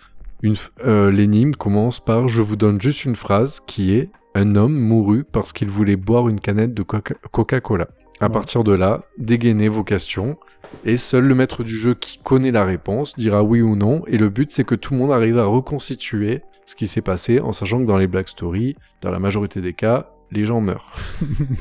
[0.84, 5.52] l'énigme commence par Je vous donne juste une phrase qui est Un homme mourut parce
[5.54, 7.88] qu'il voulait boire une canette de Coca-Cola.
[8.22, 10.38] À partir de là, dégainez vos questions
[10.84, 14.18] et seul le maître du jeu qui connaît la réponse dira oui ou non et
[14.18, 17.54] le but c'est que tout le monde arrive à reconstituer ce qui s'est passé en
[17.54, 20.92] sachant que dans les Black Stories, dans la majorité des cas, les gens meurent.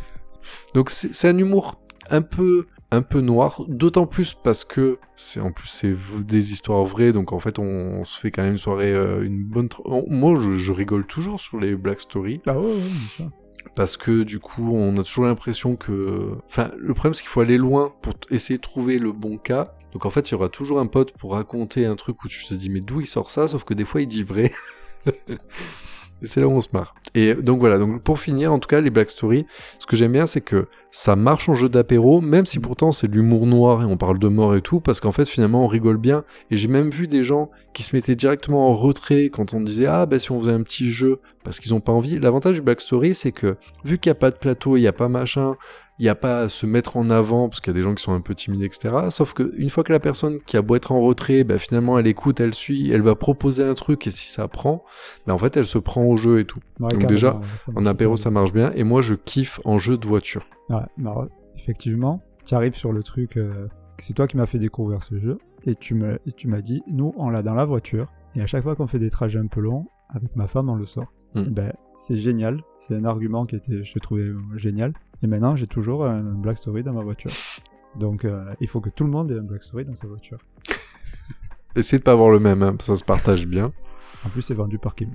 [0.74, 5.50] Donc c'est un humour un peu un peu noir, d'autant plus parce que c'est en
[5.50, 8.92] plus c'est des histoires vraies, donc en fait on, se fait quand même une soirée,
[8.92, 9.68] euh, une bonne.
[10.08, 12.40] Moi je, rigole toujours sur les Black Stories.
[12.46, 13.30] Ah ouais, ouais, bien sûr.
[13.74, 17.40] Parce que du coup on a toujours l'impression que, enfin le problème c'est qu'il faut
[17.40, 19.74] aller loin pour essayer de trouver le bon cas.
[19.92, 22.44] Donc en fait il y aura toujours un pote pour raconter un truc où tu
[22.44, 24.52] te dis mais d'où il sort ça, sauf que des fois il dit vrai.
[26.22, 26.94] Et c'est là où on se marre.
[27.14, 29.46] Et donc voilà, donc pour finir, en tout cas, les Black Story,
[29.78, 33.08] ce que j'aime bien, c'est que ça marche en jeu d'apéro, même si pourtant c'est
[33.08, 35.66] de l'humour noir et on parle de mort et tout, parce qu'en fait, finalement, on
[35.66, 36.24] rigole bien.
[36.50, 39.86] Et j'ai même vu des gens qui se mettaient directement en retrait quand on disait,
[39.86, 42.18] ah, bah si on faisait un petit jeu, parce qu'ils ont pas envie.
[42.18, 44.86] L'avantage du Black Story, c'est que, vu qu'il n'y a pas de plateau, il n'y
[44.86, 45.56] a pas machin,
[45.98, 47.94] il n'y a pas à se mettre en avant parce qu'il y a des gens
[47.94, 48.94] qui sont un peu timides, etc.
[49.10, 51.98] Sauf que une fois que la personne qui a beau être en retrait, bah, finalement
[51.98, 54.84] elle écoute, elle suit, elle va proposer un truc et si ça prend,
[55.26, 56.60] bah, en fait elle se prend au jeu et tout.
[56.80, 57.40] Ouais, Donc déjà,
[57.74, 60.46] En apéro ça marche bien et moi je kiffe en jeu de voiture.
[60.70, 63.36] Ouais, alors, effectivement, tu arrives sur le truc.
[63.36, 65.38] euh, c'est toi qui m'as fait découvrir ce jeu.
[65.66, 68.12] Et tu m'as dit, nous, on l'a dans la voiture.
[68.34, 70.74] Et à chaque fois qu'on fait des trajets un peu longs, avec ma femme, on
[70.74, 71.12] le sort.
[71.34, 71.44] Mm.
[71.50, 72.60] Ben, c'est génial.
[72.78, 74.92] C'est un argument qui était, je trouvais euh, génial.
[75.24, 77.30] Et maintenant, j'ai toujours un Black Story dans ma voiture.
[77.98, 80.36] Donc, euh, il faut que tout le monde ait un Black Story dans sa voiture.
[81.76, 83.72] Essayez de pas avoir le même, hein, ça se partage bien.
[84.26, 85.08] En plus, c'est vendu par Kim.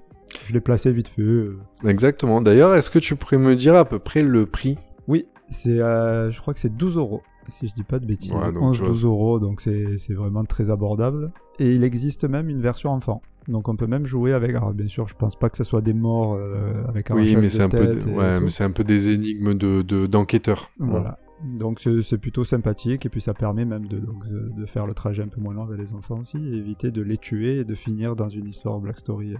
[0.48, 1.22] Je l'ai placé vite fait.
[1.22, 1.60] euh.
[1.86, 2.42] Exactement.
[2.42, 4.80] D'ailleurs, est-ce que tu pourrais me dire à peu près le prix?
[5.08, 7.22] Oui, c'est, euh, je crois que c'est 12 euros.
[7.52, 8.32] Si je dis pas de bêtises.
[8.32, 11.32] Ouais, donc, tu vois, 11-12 euros, donc c'est c'est vraiment très abordable.
[11.60, 13.22] Et il existe même une version enfant.
[13.48, 14.52] Donc on peut même jouer avec.
[14.56, 17.36] Alors bien sûr, je pense pas que ce soit des morts euh, avec un Oui,
[17.36, 20.06] mais de c'est un peu, et ouais, mais c'est un peu des énigmes de de-
[20.08, 20.70] d'enquêteurs.
[20.78, 21.18] Voilà.
[21.56, 24.94] Donc c'est plutôt sympathique et puis ça permet même de, donc, de de faire le
[24.94, 27.64] trajet un peu moins long avec les enfants aussi et éviter de les tuer et
[27.64, 29.36] de finir dans une histoire Black Story.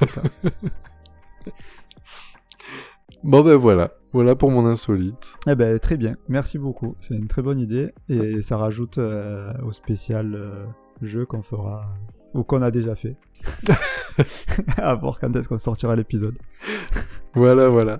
[3.24, 5.34] Bon ben voilà, voilà pour mon insolite.
[5.48, 6.94] Eh ben très bien, merci beaucoup.
[7.00, 10.64] C'est une très bonne idée et ça rajoute euh, au spécial euh,
[11.02, 11.86] jeu qu'on fera
[12.34, 13.16] ou qu'on a déjà fait.
[14.76, 16.36] à voir quand est-ce qu'on sortira l'épisode.
[17.34, 17.98] Voilà, voilà.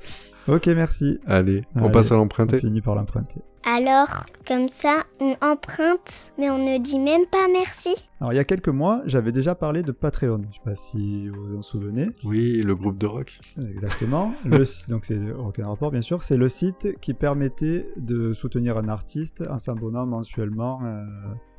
[0.48, 1.20] Ok, merci.
[1.26, 2.58] Allez, on Allez, passe à On l'emprunter.
[2.58, 3.40] finit par l'emprunter.
[3.66, 7.94] Alors, comme ça, on emprunte, mais on ne dit même pas merci.
[8.18, 10.40] Alors il y a quelques mois, j'avais déjà parlé de Patreon.
[10.50, 12.06] Je sais pas si vous vous en souvenez.
[12.24, 13.38] Oui, le groupe de rock.
[13.58, 14.32] Exactement.
[14.46, 16.22] le, donc c'est aucun rapport bien sûr.
[16.22, 21.04] C'est le site qui permettait de soutenir un artiste en s'abonnant mensuellement euh,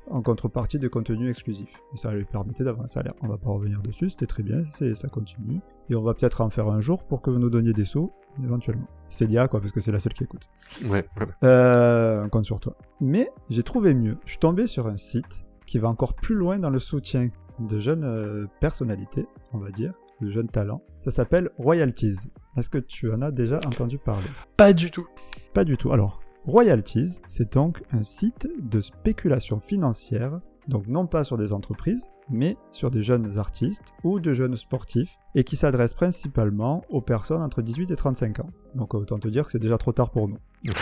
[0.10, 1.70] en contrepartie de contenu exclusif.
[1.94, 3.14] Et ça lui permettait d'avoir un salaire.
[3.22, 5.60] On va pas revenir dessus, c'était très bien, ça continue.
[5.90, 8.12] Et on va peut-être en faire un jour pour que vous nous donniez des sous,
[8.44, 8.88] éventuellement.
[9.08, 10.50] C'est l'IA quoi, parce que c'est la seule qui écoute.
[10.86, 11.34] Ouais, voilà.
[11.44, 12.76] Euh, on compte sur toi.
[13.02, 14.18] Mais j'ai trouvé mieux.
[14.26, 17.80] Je suis tombé sur un site qui va encore plus loin dans le soutien de
[17.80, 20.82] jeunes euh, personnalités, on va dire, de jeunes talents.
[20.98, 22.18] Ça s'appelle Royalties.
[22.58, 24.28] Est-ce que tu en as déjà entendu parler?
[24.58, 25.08] Pas du tout.
[25.54, 25.92] Pas du tout.
[25.92, 32.10] Alors, Royalties, c'est donc un site de spéculation financière, donc non pas sur des entreprises,
[32.30, 37.42] mais sur des jeunes artistes ou de jeunes sportifs, et qui s'adresse principalement aux personnes
[37.42, 38.50] entre 18 et 35 ans.
[38.76, 40.38] Donc autant te dire que c'est déjà trop tard pour nous.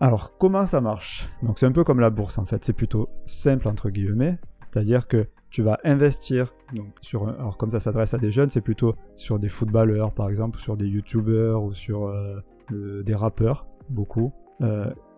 [0.00, 1.28] Alors, comment ça marche?
[1.42, 5.06] Donc c'est un peu comme la bourse en fait, c'est plutôt simple entre guillemets, c'est-à-dire
[5.08, 8.60] que tu vas investir, donc sur un- alors comme ça s'adresse à des jeunes, c'est
[8.60, 12.40] plutôt sur des footballeurs par exemple, sur des youtubeurs ou sur euh,
[12.72, 14.32] euh, des rappeurs, beaucoup,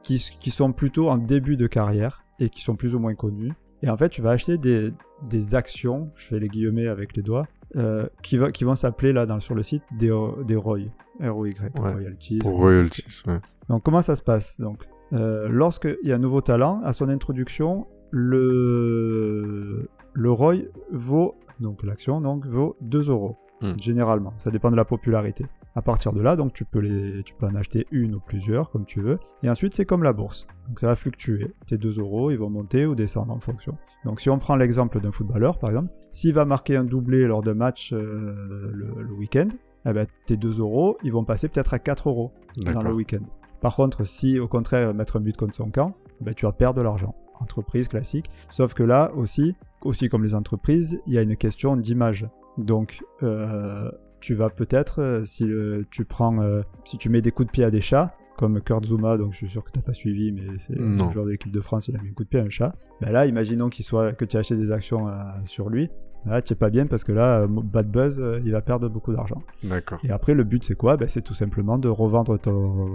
[0.02, 3.52] qui, qui sont plutôt en début de carrière et qui sont plus ou moins connus.
[3.82, 4.92] Et en fait, tu vas acheter des,
[5.28, 7.46] des actions, je fais les guillemets avec les doigts,
[7.76, 10.10] euh, qui, va, qui vont s'appeler là dans, sur le site des,
[10.46, 10.78] des ROI,
[11.20, 12.38] R-O-Y, Ouais, royalties.
[12.38, 13.38] Pour royalties, ouais.
[13.68, 17.08] Donc comment ça se passe Donc, euh, lorsqu'il y a un nouveau talent, à son
[17.08, 20.54] introduction, le, le ROI
[20.92, 23.72] vaut, donc l'action donc, vaut 2 euros, Hmm.
[23.80, 24.34] généralement.
[24.36, 25.46] Ça dépend de la popularité.
[25.76, 28.70] À partir de là, donc tu peux, les, tu peux en acheter une ou plusieurs,
[28.70, 29.18] comme tu veux.
[29.42, 30.46] Et ensuite, c'est comme la bourse.
[30.68, 31.54] Donc ça va fluctuer.
[31.66, 33.76] Tes 2 euros, ils vont monter ou descendre en fonction.
[34.06, 37.42] Donc si on prend l'exemple d'un footballeur, par exemple, s'il va marquer un doublé lors
[37.42, 39.48] d'un match euh, le, le week-end,
[39.84, 43.24] eh ben, tes 2 euros, ils vont passer peut-être à 4 euros dans le week-end.
[43.60, 46.78] Par contre, si au contraire mettre un but contre son camp, ben, tu vas perdre
[46.78, 47.14] de l'argent.
[47.38, 48.30] Entreprise classique.
[48.48, 52.26] Sauf que là aussi, aussi comme les entreprises, il y a une question d'image.
[52.56, 53.90] Donc, euh,
[54.26, 57.52] tu vas peut-être, euh, si le- tu prends, euh, si tu mets des coups de
[57.52, 59.92] pied à des chats, comme Kurt Zuma, donc je suis sûr que tu n'as pas
[59.94, 62.28] suivi, mais c'est le joueur de l'équipe de France, il a mis un coup de
[62.28, 62.74] pied à un chat.
[63.00, 65.12] Ben là, imaginons qu'il soit, que tu as acheté des actions euh,
[65.44, 65.88] sur lui.
[66.26, 69.12] Là, tu pas bien parce que là, euh, Bad Buzz, euh, il va perdre beaucoup
[69.12, 69.40] d'argent.
[69.62, 70.00] D'accord.
[70.02, 70.96] Et après, le but, c'est quoi?
[70.96, 72.88] Ben, C'est tout simplement de revendre ton,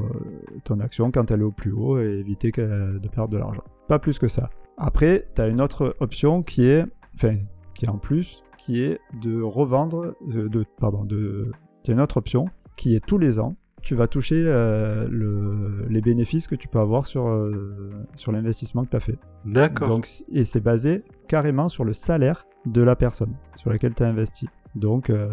[0.65, 3.63] ton action quand elle est au plus haut et éviter que- de perdre de l'argent.
[3.87, 4.49] Pas plus que ça.
[4.77, 7.35] Après, tu as une autre option qui est, enfin,
[7.73, 11.51] qui est en plus, qui est de revendre, de, de- pardon, de,
[11.83, 12.45] tu as une autre option
[12.77, 16.77] qui est tous les ans, tu vas toucher euh, le- les bénéfices que tu peux
[16.79, 19.17] avoir sur, euh, sur l'investissement que tu as fait.
[19.45, 19.87] D'accord.
[19.89, 24.07] Donc, et c'est basé carrément sur le salaire de la personne sur laquelle tu as
[24.07, 24.47] investi.
[24.75, 25.29] Donc, euh,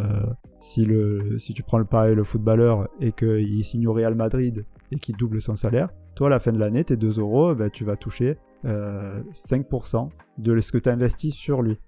[0.59, 4.65] si, le, si tu prends le pareil, le footballeur, et qu'il signe au Real Madrid
[4.91, 7.69] et qu'il double son salaire, toi, à la fin de l'année, tes 2 euros, ben,
[7.71, 11.79] tu vas toucher euh, 5% de ce que tu as investi sur lui.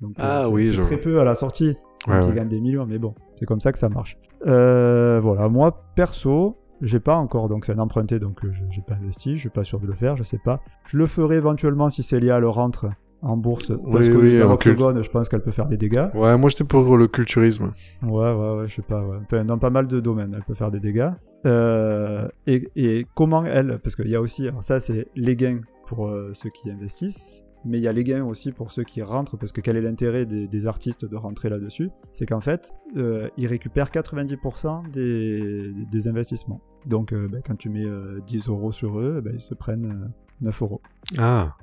[0.00, 1.02] Donc, euh, Ah oui, je très vois.
[1.04, 1.76] peu à la sortie.
[2.08, 2.34] Ouais, ouais.
[2.34, 4.16] gagne des millions, mais bon, c'est comme ça que ça marche.
[4.46, 8.80] Euh, voilà, moi, perso, j'ai pas encore, donc c'est un emprunté, donc euh, je j'ai
[8.80, 10.60] pas investi, je suis pas sûr de le faire, je sais pas.
[10.88, 12.86] Je le ferai éventuellement si Célia le rentre
[13.20, 16.06] en bourse, parce Oui, que oui, en l'octogone, je pense qu'elle peut faire des dégâts.
[16.14, 17.70] Ouais, moi j'étais pour le culturisme.
[18.02, 19.18] Ouais, ouais, ouais, je sais pas, ouais.
[19.22, 21.10] Enfin, dans pas mal de domaines, elle peut faire des dégâts.
[21.44, 25.60] Euh, et, et comment elle, parce qu'il y a aussi, alors ça c'est les gains
[25.86, 29.02] pour euh, ceux qui investissent, mais il y a les gains aussi pour ceux qui
[29.02, 31.90] rentrent, parce que quel est l'intérêt des, des artistes de rentrer là-dessus?
[32.12, 36.60] C'est qu'en fait, euh, ils récupèrent 90% des, des investissements.
[36.86, 39.86] Donc euh, ben, quand tu mets euh, 10 euros sur eux, ben, ils se prennent
[39.86, 40.08] euh,
[40.40, 40.80] 9 euros.
[41.18, 41.54] Ah,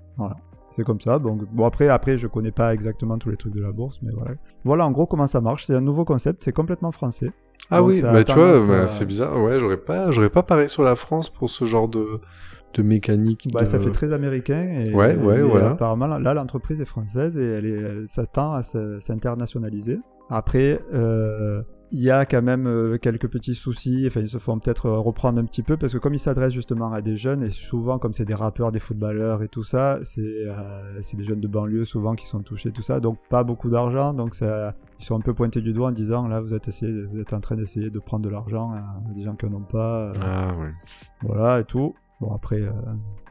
[0.70, 1.18] C'est comme ça.
[1.20, 4.12] Donc bon après après je connais pas exactement tous les trucs de la bourse, mais
[4.14, 4.32] voilà.
[4.64, 5.66] Voilà en gros comment ça marche.
[5.66, 7.32] C'est un nouveau concept, c'est complètement français.
[7.72, 9.42] ah Donc, oui, bah, tu vois, bah, à- c'est bizarre.
[9.42, 12.20] Ouais, j'aurais pas, j'aurais pas parié sur la France pour ce genre de,
[12.74, 13.48] de mécanique.
[13.54, 14.62] Bah, de- ça fait très américain.
[14.64, 15.72] Et, Ouais, ouais, voilà.
[15.72, 20.00] Apparemment, là, l'entreprise est française et elle est, ça tend à se- s'internationaliser.
[20.30, 24.04] Après, euh, il y a quand même euh, quelques petits soucis.
[24.08, 26.52] Enfin, ils se font peut-être euh, reprendre un petit peu parce que comme ils s'adressent
[26.54, 30.00] justement à des jeunes et souvent, comme c'est des rappeurs, des footballeurs et tout ça,
[30.04, 33.00] c'est euh, des jeunes de banlieue souvent qui sont touchés, tout ça.
[33.00, 34.14] Donc, pas beaucoup d'argent.
[34.14, 37.06] Donc, ça, ils sont un peu pointés du doigt en disant là, vous êtes, essayé,
[37.06, 39.62] vous êtes en train d'essayer de prendre de l'argent à des gens qui n'en ont
[39.62, 40.10] pas.
[40.10, 40.72] euh, Ah ouais.
[41.24, 41.96] voilà et tout.
[42.20, 42.72] Bon après, euh,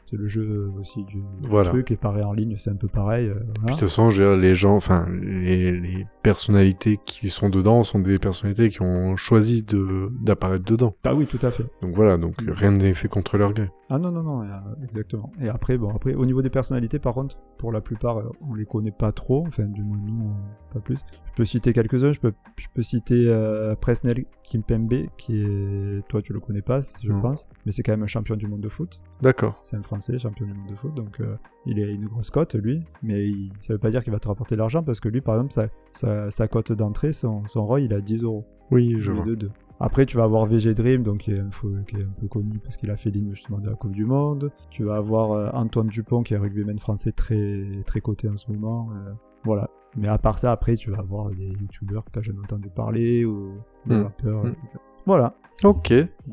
[0.08, 1.70] c'est le jeu aussi du, Voilà.
[1.70, 1.90] truc.
[1.90, 3.26] Les paris en ligne, c'est un peu pareil.
[3.28, 7.28] euh, Puis, de toute façon, je veux dire, les gens, enfin, les, les personnalités qui
[7.28, 10.94] sont dedans sont des personnalités qui ont choisi de d'apparaître dedans.
[11.04, 11.64] Ah oui, tout à fait.
[11.82, 12.50] Donc voilà, donc Mm.
[12.50, 13.70] rien n'est fait contre leur gré.
[13.88, 14.46] Ah non non non, euh,
[14.82, 15.30] exactement.
[15.40, 18.54] Et après bon après au niveau des personnalités par contre, pour la plupart euh, on
[18.54, 19.44] les connaît pas trop.
[19.46, 20.98] Enfin du moins nous on- pas plus.
[21.26, 22.10] Je peux citer quelques-uns.
[22.10, 26.80] Je peux je peux citer euh, Presnel Kimpembe qui est toi tu le connais pas
[27.02, 29.00] je pense, mais c'est quand même un champion du monde de foot.
[29.22, 29.58] D'accord.
[29.62, 32.54] C'est un Français, champion du monde de foot, donc euh, il est une grosse cote,
[32.54, 32.82] lui.
[33.02, 35.20] Mais il- ça veut pas dire qu'il va te rapporter de l'argent, parce que lui,
[35.20, 38.44] par exemple, sa, sa, sa cote d'entrée, son, son ROI, il a 10 euros.
[38.70, 39.24] Oui, je vois.
[39.24, 39.50] de 2.
[39.78, 42.26] Après, tu vas avoir VG Dream, donc qui est, un, fou- qui est un peu
[42.28, 44.50] connu parce qu'il a fait digne justement de la Coupe du Monde.
[44.70, 48.36] Tu vas avoir euh, Antoine Dupont, qui est un rugbyman français très, très coté en
[48.38, 48.88] ce moment.
[48.94, 49.12] euh,
[49.44, 49.68] voilà.
[49.98, 53.24] Mais à part ça, après, tu vas avoir des youtubeurs que tu jamais entendu parler
[53.26, 53.52] ou
[53.86, 54.02] des Mm.
[54.02, 54.44] rappeurs.
[54.44, 54.48] Mm.
[54.48, 54.78] etc.
[55.04, 55.34] Voilà.
[55.62, 55.92] Ok.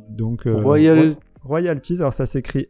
[0.10, 0.99] Donc, euh, Royal.
[1.10, 2.67] Roy- Royalties, alors ça s'écrit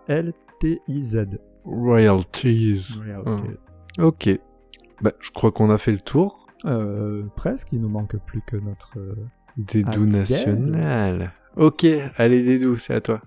[0.00, 1.26] R-O-Y-A-L-T-I-Z.
[1.64, 2.98] Royalties.
[2.98, 3.58] Royalties.
[3.98, 4.30] Ok.
[5.02, 8.56] Bah, je crois qu'on a fait le tour Euh, presque, il nous manque plus que
[8.56, 8.98] notre.
[8.98, 9.14] euh,
[9.56, 9.88] dead.
[10.12, 11.32] nationales.
[11.56, 13.20] Ok, allez Dédou, c'est à toi.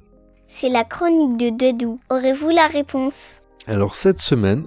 [0.48, 2.00] C'est la chronique de Dedou.
[2.12, 3.42] Aurez-vous la réponse?
[3.68, 4.66] Alors cette semaine,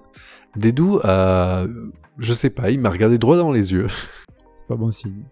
[0.57, 1.65] Dédou a...
[2.19, 3.87] Je sais pas, il m'a regardé droit dans les yeux
[4.57, 5.23] C'est pas bon signe.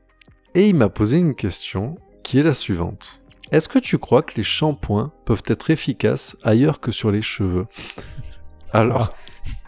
[0.55, 3.21] et il m'a posé une question qui est la suivante.
[3.51, 7.67] Est-ce que tu crois que les shampoings peuvent être efficaces ailleurs que sur les cheveux?
[8.73, 9.11] Alors,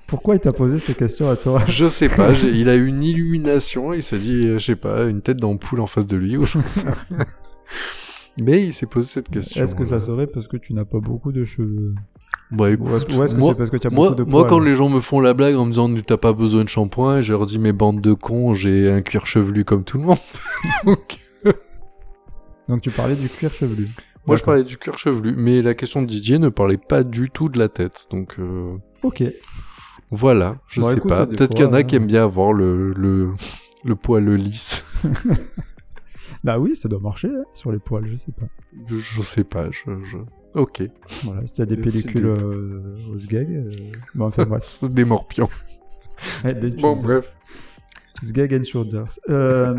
[0.06, 1.62] Pourquoi il t'a posé cette question à toi?
[1.68, 5.20] je sais pas, il a eu une illumination, il s'est dit, je sais pas, une
[5.20, 6.86] tête d'ampoule en face de lui, ou je sais.
[8.38, 9.62] Mais il s'est posé cette question.
[9.62, 11.94] Est-ce que ça serait parce que tu n'as pas beaucoup de cheveux?
[12.50, 14.30] Bah Ou écoute, ou est-ce que moi, c'est parce que tu as moi, beaucoup de
[14.30, 16.68] moi, quand les gens me font la blague en me disant t'as pas besoin de
[16.68, 20.04] shampoing, je leur dis mais bande de cons, j'ai un cuir chevelu comme tout le
[20.04, 20.18] monde.
[20.84, 21.18] Donc,
[22.68, 23.86] Donc tu parlais du cuir chevelu.
[24.26, 27.30] moi je parlais du cuir chevelu, mais la question de Didier ne parlait pas du
[27.30, 28.06] tout de la tête.
[28.10, 29.22] Donc euh, Ok.
[30.10, 31.26] voilà, je Bon, sais écoute, pas.
[31.26, 31.98] des Peut-être qu'il y en a qui hein.
[32.00, 33.32] aiment bien avoir le, le,
[33.84, 34.84] le poil lisse.
[36.44, 38.46] Bah oui, ça doit marcher hein, sur les poils, je sais pas.
[38.88, 40.18] je, je sais pas, je, je...
[40.54, 40.82] Ok.
[41.24, 43.50] Voilà, si tu as des pellicules euh, au sgeg.
[43.50, 43.70] euh,
[44.14, 44.84] Bon, enfin bref.
[44.84, 45.48] Des morpions.
[46.44, 47.34] Des Bon bref.
[48.22, 49.18] Sgeg and shoulders.
[49.28, 49.76] Euh,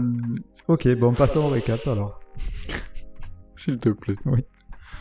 [0.67, 2.19] ok, bon, passons au récap alors.
[3.55, 4.15] S'il te plaît.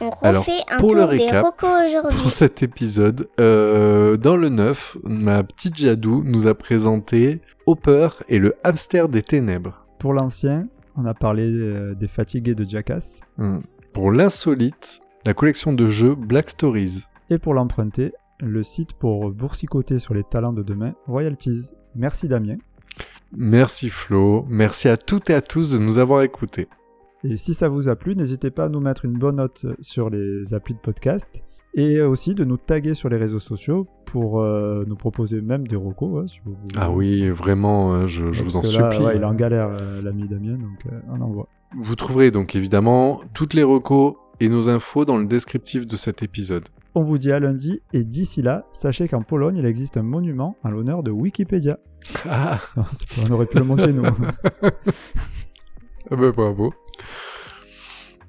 [0.01, 2.21] On Alors, refait un pour tour le des récap, recos aujourd'hui.
[2.21, 8.39] Pour cet épisode, euh, dans le 9, ma petite Jadou nous a présenté Hopper et
[8.39, 9.87] le hamster des ténèbres.
[9.99, 13.21] Pour l'ancien, on a parlé euh, des fatigués de Jackass.
[13.39, 13.61] Hmm.
[13.93, 17.05] Pour l'insolite, la collection de jeux Black Stories.
[17.31, 21.71] Et pour l'emprunter, le site pour boursicoter sur les talents de demain, Royalties.
[21.95, 22.57] Merci Damien.
[23.33, 26.69] Merci Flo, merci à toutes et à tous de nous avoir écoutés.
[27.25, 30.11] Et si ça vous a plu, n'hésitez pas à nous mettre une bonne note sur
[30.11, 31.43] les applis de podcast
[31.75, 35.77] et aussi de nous taguer sur les réseaux sociaux pour euh, nous proposer même des
[35.77, 36.23] recos.
[36.23, 36.75] hein, si vous voulez.
[36.77, 39.05] Ah oui, vraiment, euh, je, vous en là, supplie.
[39.07, 41.49] ouais, il est en galère, euh, l'ami Damien, donc euh, on envoie.
[41.79, 46.23] Vous trouverez donc évidemment toutes les recos et nos infos dans le descriptif de cet
[46.23, 46.69] épisode.
[46.95, 50.57] On vous dit à lundi et d'ici là, sachez qu'en Pologne, il existe un monument
[50.63, 51.79] en l'honneur de Wikipédia.
[52.27, 52.61] Ah,
[53.29, 54.05] on aurait pu le monter nous.
[54.63, 56.73] ah bah bravo.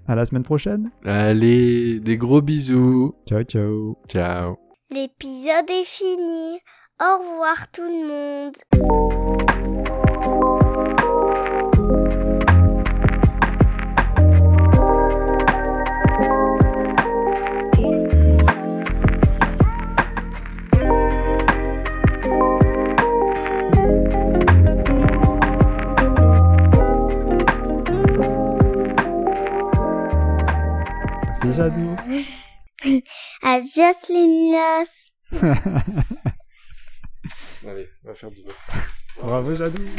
[0.08, 0.92] À la semaine prochaine.
[1.06, 3.16] Allez, des gros bisous.
[3.28, 3.98] Ciao ciao.
[4.08, 4.58] Ciao.
[4.90, 6.60] L'épisode est fini.
[7.00, 9.37] Au revoir tout le monde.
[31.58, 31.96] Jadou.
[33.42, 35.08] À Jocelyn Loss.
[37.68, 38.42] Allez, on va faire du
[39.20, 39.84] Bravo Jadou.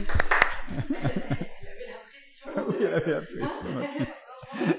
[2.57, 4.25] Ah oui, elle avait la pression, ma puce.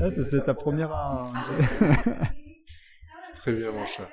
[0.00, 0.92] Ah, ça, c'est ta première.
[0.92, 1.32] hein.
[3.24, 4.08] C'est très bien, mon chat.